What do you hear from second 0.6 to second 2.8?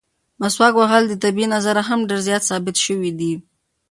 وهل د طبي نظره هم ډېر زیات ثابت